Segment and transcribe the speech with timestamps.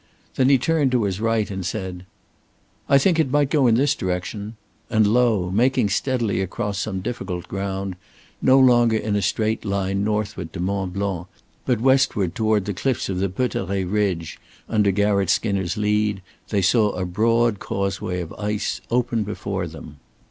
[0.33, 2.07] Then he turned to his right and said:
[2.89, 4.55] "I think it might go in this direction,"
[4.89, 5.51] and lo!
[5.51, 7.95] making steadily across some difficult ground,
[8.41, 11.27] no longer in a straight line northward to Mont Blanc,
[11.67, 16.93] but westward toward the cliffs of the Peuteret ridge under Garratt Skinner's lead, they saw
[16.93, 19.97] a broad causeway of ice open before them.